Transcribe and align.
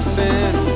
nothing, 0.00 0.54
nothing, 0.54 0.69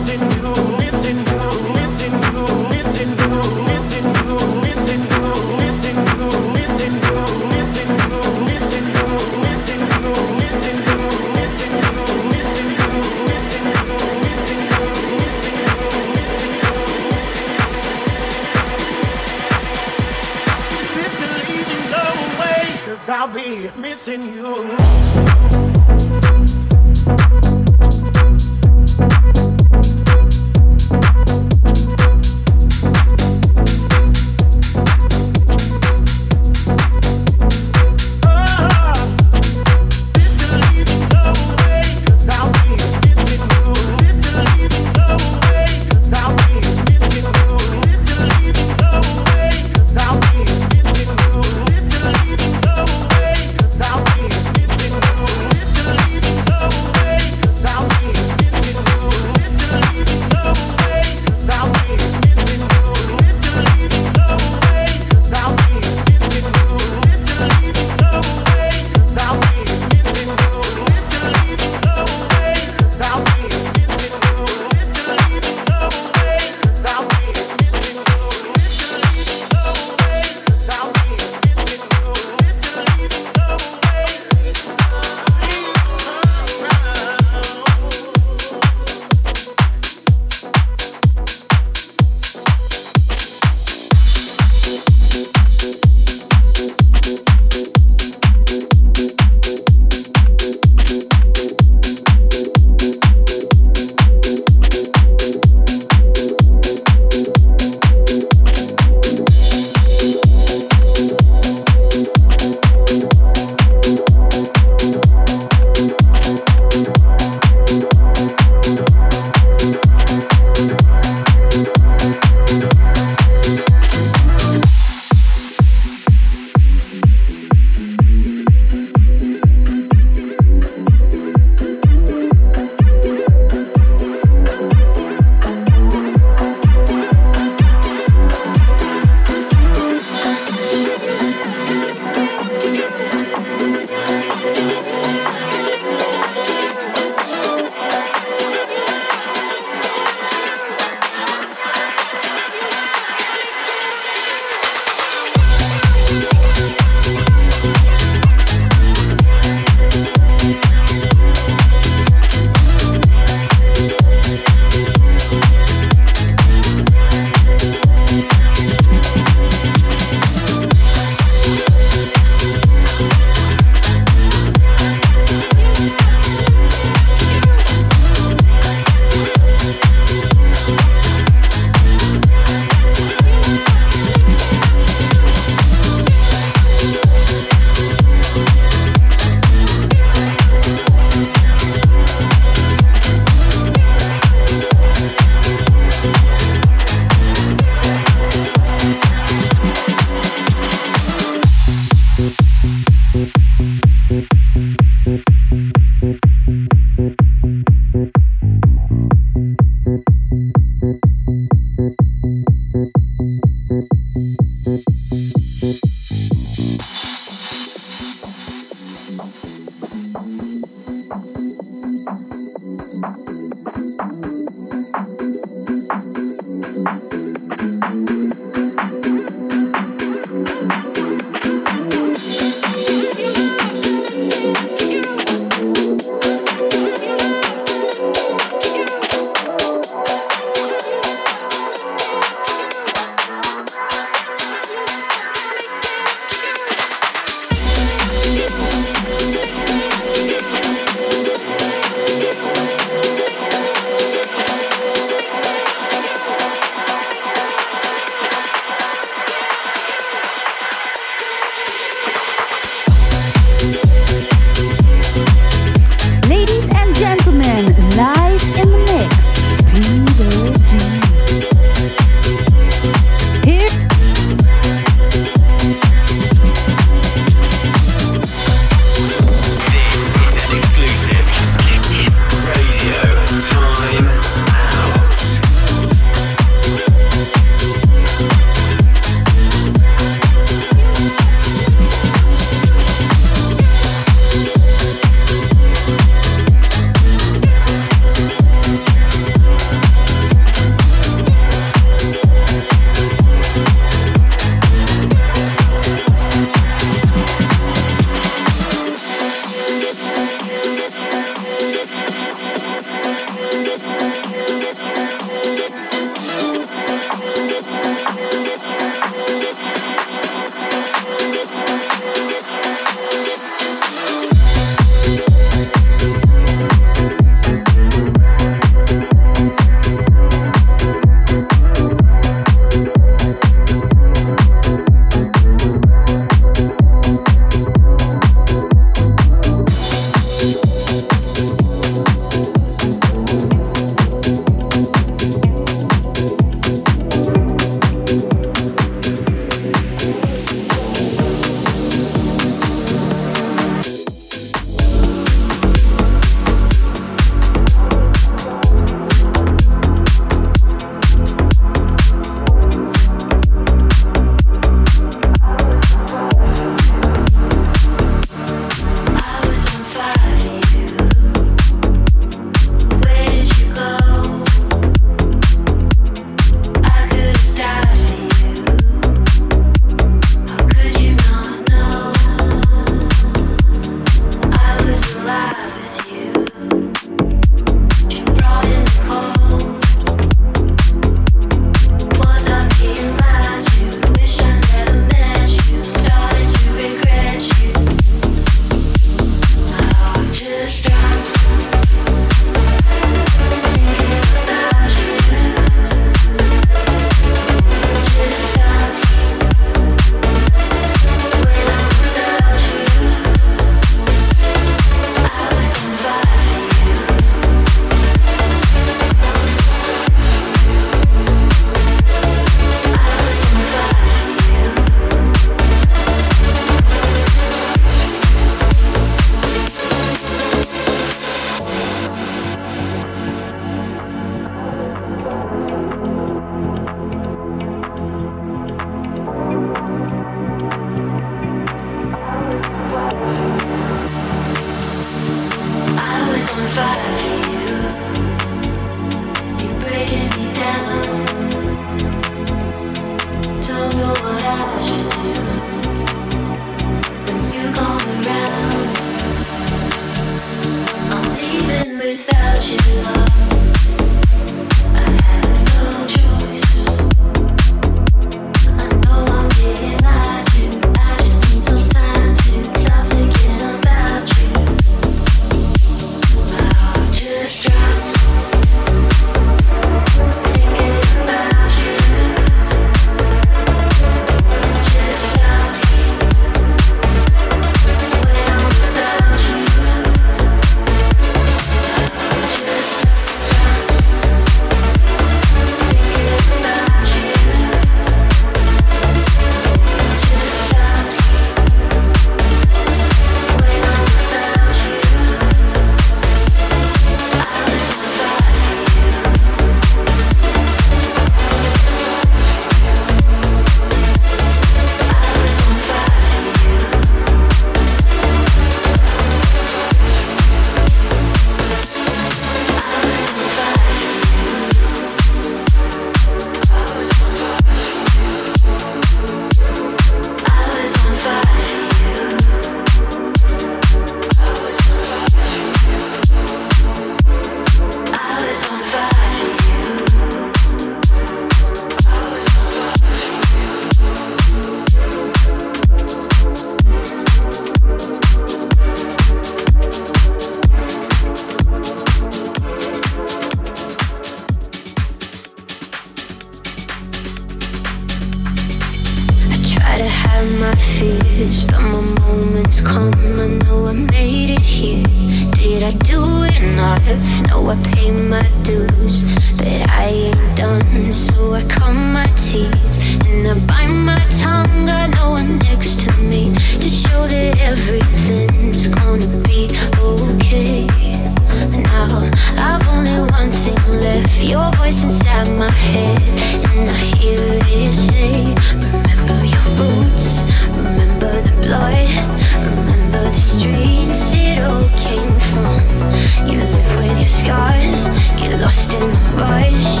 This 599.41 600.00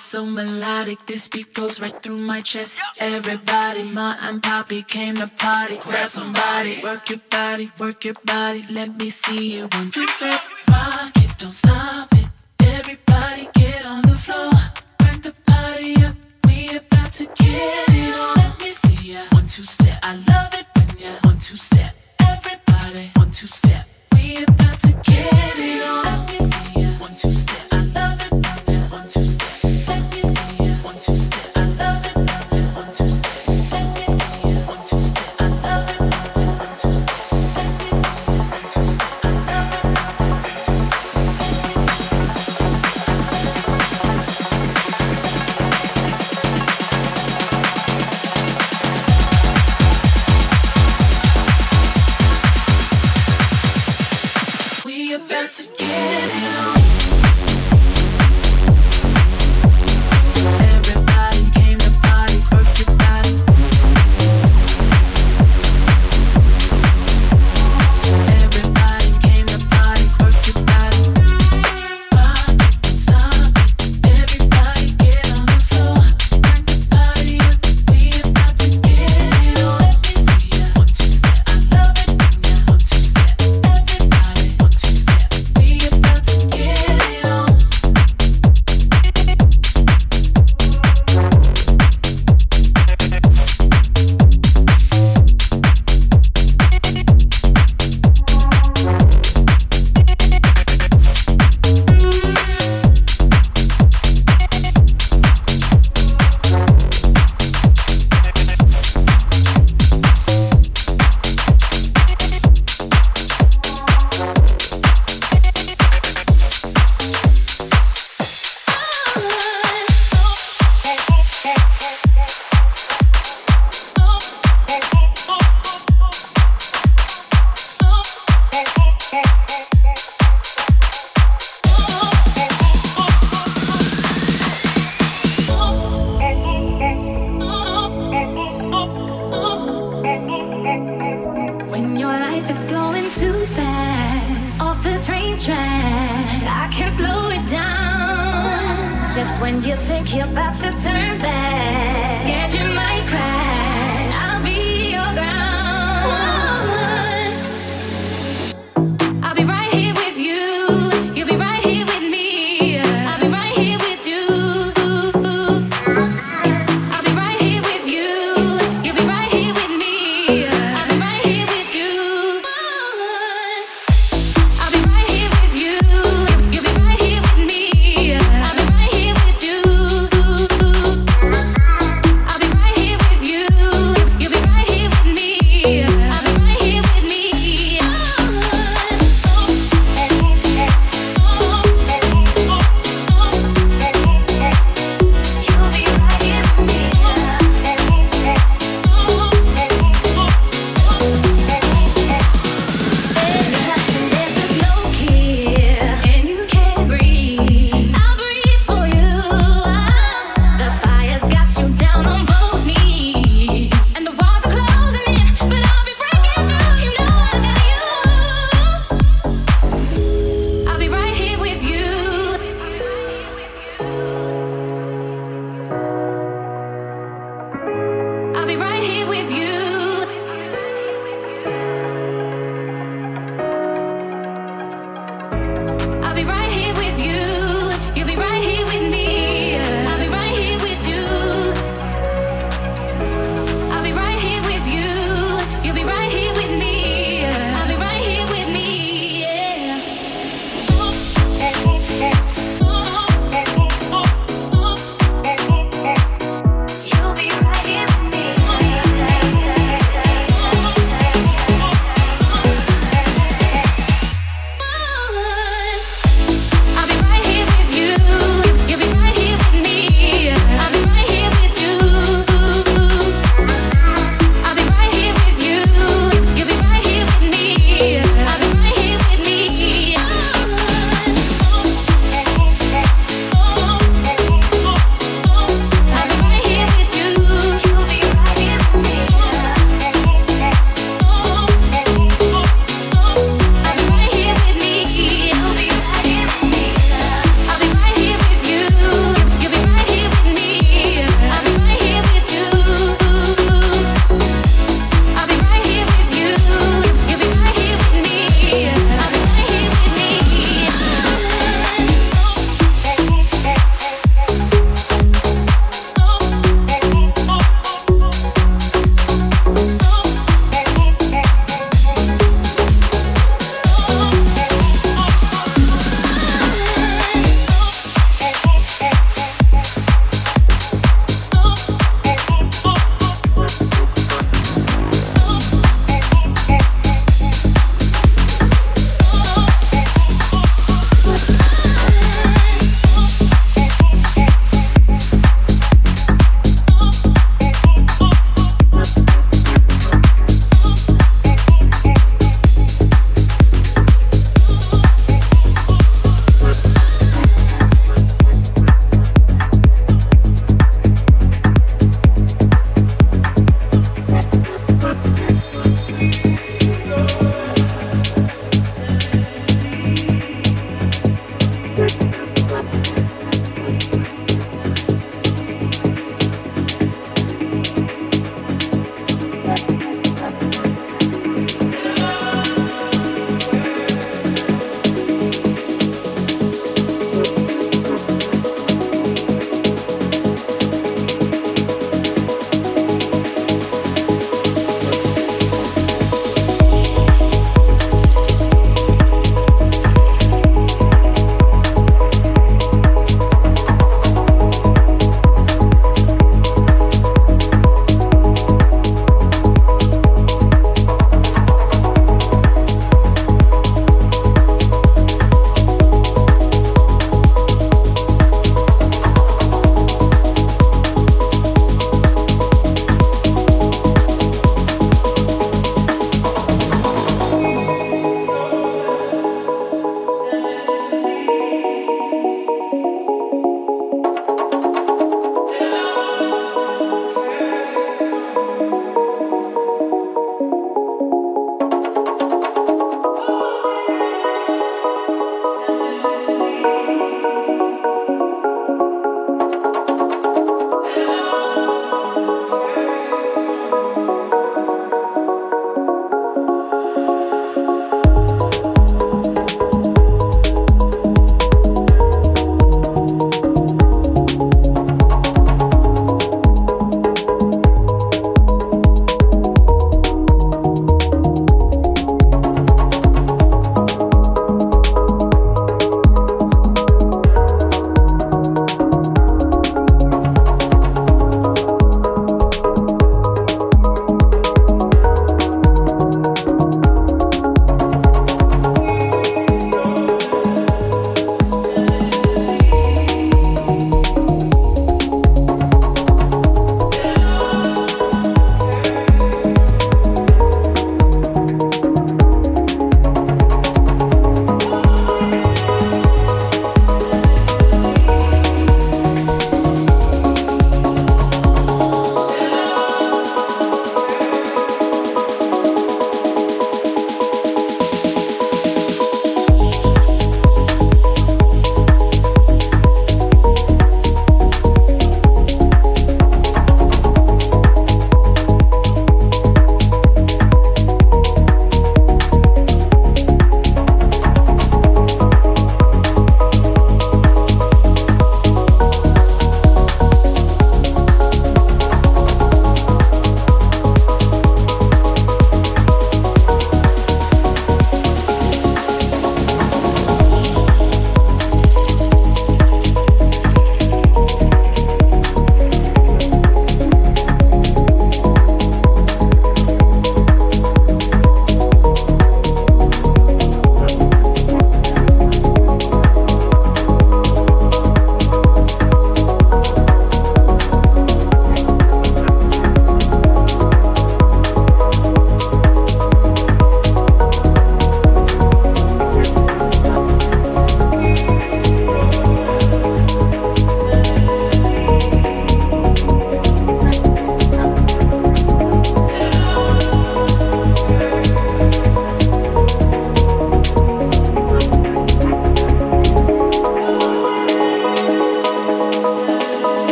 so 0.00 0.24
melodic. 0.24 1.06
This 1.06 1.28
beat 1.28 1.52
goes 1.54 1.80
right 1.80 1.96
through 2.02 2.18
my 2.18 2.40
chest. 2.40 2.80
Everybody, 2.98 3.82
my 3.82 4.16
and 4.20 4.42
poppy 4.42 4.82
came 4.82 5.16
to 5.16 5.26
party. 5.26 5.78
Grab 5.78 6.08
somebody, 6.08 6.80
work 6.82 7.10
your 7.10 7.20
body, 7.30 7.70
work 7.78 8.04
your 8.04 8.14
body. 8.24 8.64
Let 8.70 8.96
me 8.96 9.10
see 9.10 9.56
you 9.56 9.68
one 9.72 9.90
two 9.90 10.06
step. 10.06 10.40
Rock 10.68 11.12
it, 11.16 11.38
don't 11.38 11.50
stop 11.50 12.12
it. 12.14 12.26
Everybody, 12.60 13.48
get 13.54 13.84
on 13.84 14.02
the 14.02 14.14
floor. 14.14 14.52
Crank 15.00 15.22
the 15.22 15.34
party 15.46 15.96
up. 16.04 16.14
We 16.46 16.76
about 16.76 17.12
to 17.14 17.26
get. 17.36 17.91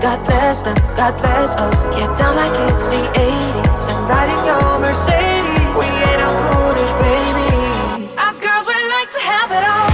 God 0.00 0.24
bless 0.24 0.62
them, 0.62 0.76
God 0.96 1.14
bless 1.20 1.54
us. 1.54 1.84
Get 1.94 2.16
down 2.16 2.34
like 2.36 2.52
it's 2.72 2.86
the 2.88 3.02
80s. 3.20 3.84
I'm 3.92 4.08
riding 4.08 4.44
your 4.46 4.78
Mercedes. 4.80 5.76
We 5.76 5.84
ain't 5.84 6.20
no 6.24 6.28
foolish 6.48 6.94
babies. 7.04 8.16
Us 8.16 8.40
girls, 8.40 8.66
we 8.66 8.74
like 8.96 9.10
to 9.12 9.20
have 9.20 9.50
it 9.52 9.64
all. 9.74 9.90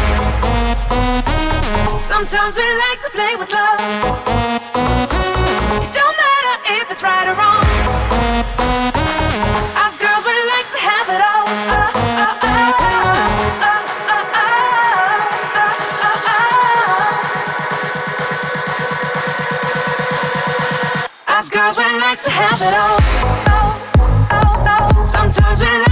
Sometimes 2.01 2.57
we 2.57 2.63
like 2.87 3.01
to 3.03 3.11
play 3.11 3.35
with 3.37 3.53
love. 3.53 4.46
Oh, 22.59 22.99
oh, 24.31 24.95
oh. 24.97 25.05
Sometimes 25.05 25.61
we 25.61 25.86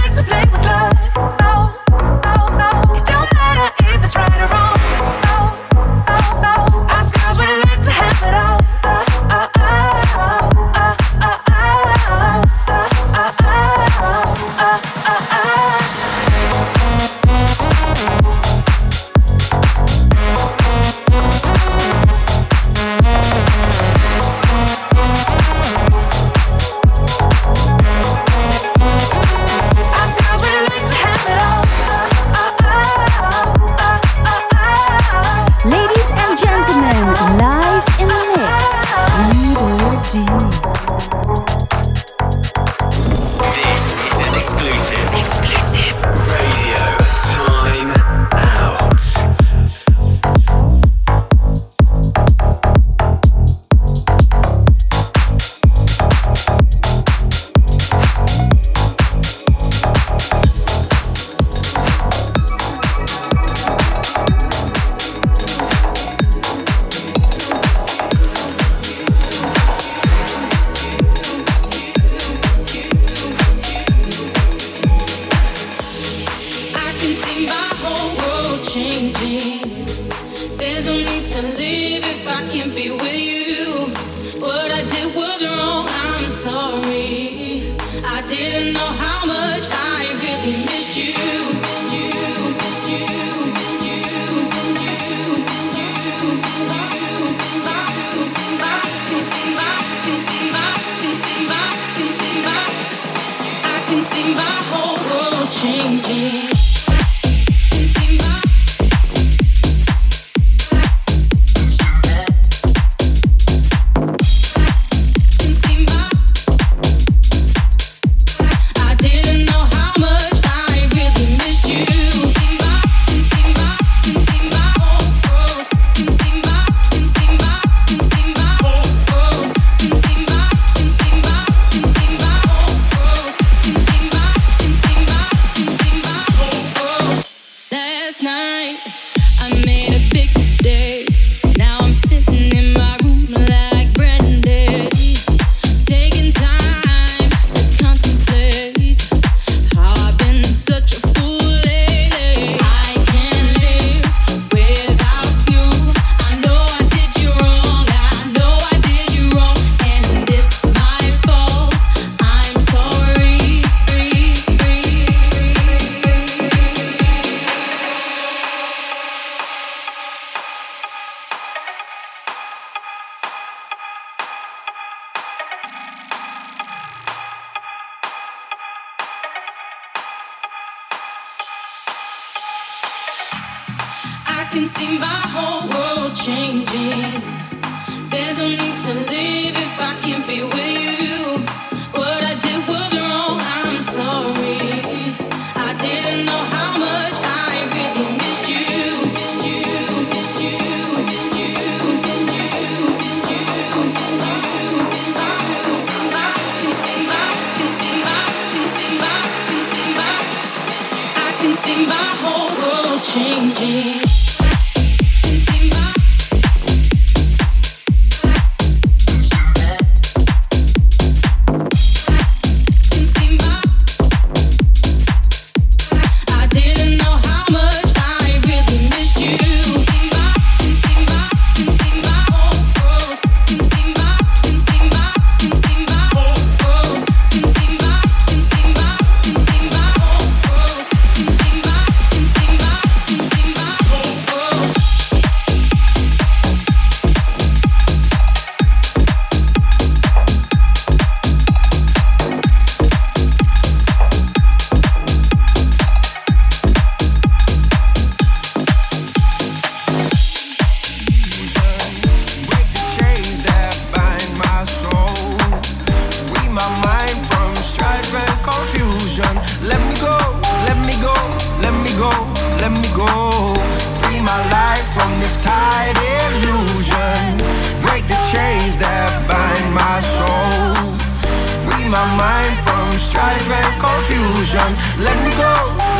from 282.65 282.91
strife 282.93 283.49
and 283.49 283.73
confusion. 283.81 284.69
Let 285.01 285.17
me 285.23 285.31
go, 285.37 285.53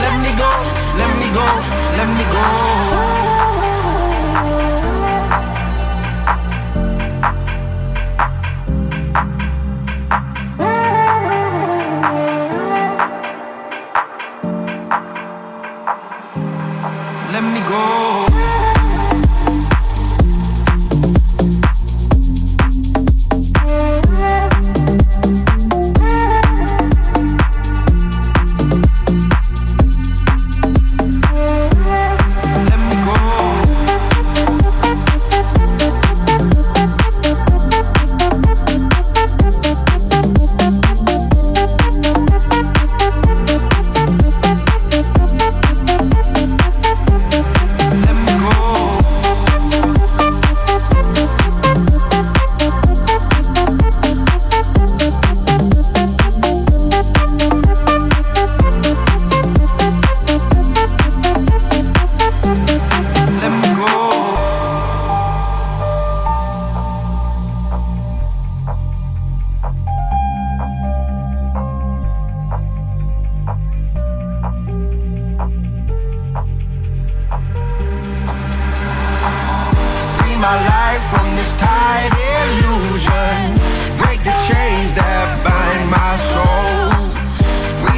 let 0.04 0.16
me 0.24 0.32
go, 0.38 0.52
let 1.00 1.12
me 1.20 1.28
go, 1.34 1.48
let 1.98 2.10
me 2.18 2.26
go. 2.32 3.35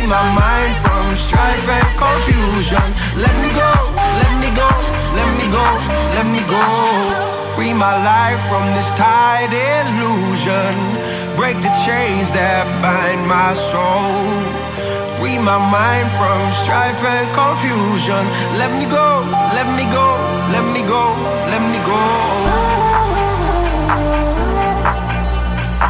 my 0.08 0.24
mind 0.39 0.74
from 0.88 1.12
strife 1.20 1.68
and 1.68 1.91
confusion. 1.99 2.88
Let 3.20 3.36
me 3.43 3.51
go, 3.51 3.72
let 4.24 4.34
me 4.39 4.47
go, 4.55 4.70
let 5.20 5.30
me 5.36 5.51
go, 5.51 5.68
let 6.16 6.26
me 6.32 6.39
go. 6.47 6.64
Free 7.53 7.74
my 7.74 7.91
life 8.08 8.39
from 8.47 8.64
this 8.72 8.95
illusion. 8.95 10.74
Break 11.36 11.58
the 11.60 11.74
chains 11.84 12.32
that 12.32 12.64
bind 12.80 13.28
my 13.28 13.51
soul. 13.53 14.24
Free 15.20 15.39
my 15.39 15.60
mind 15.60 16.08
from 16.16 16.39
strife 16.55 17.03
and 17.03 17.28
confusion. 17.36 18.24
Let 18.55 18.72
me 18.80 18.86
go, 18.88 19.28
let 19.60 19.68
me 19.76 19.84
go, 19.91 20.08
let 20.55 20.64
me 20.72 20.88
go, 20.88 21.03
let 21.51 21.62
me 21.68 21.80
go. 21.84 22.47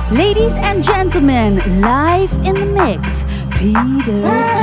Ladies 0.10 0.56
and 0.56 0.84
gentlemen, 0.84 1.82
live 1.82 2.32
in 2.46 2.56
the 2.56 2.66
mix. 2.66 3.26
Peter 3.58 3.74
G. 3.74 4.62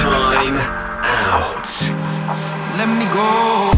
Time 0.00 0.58
out. 1.04 1.68
Let 2.76 2.88
me 2.88 3.04
go. 3.14 3.77